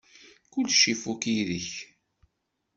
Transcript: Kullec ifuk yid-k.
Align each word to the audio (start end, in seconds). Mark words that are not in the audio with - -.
Kullec 0.51 0.81
ifuk 0.93 1.23
yid-k. 1.33 1.71